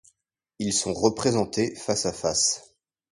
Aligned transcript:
Ils 0.57 0.73
sont 0.73 0.93
représentés 0.95 1.75
face-à-face. 1.75 2.73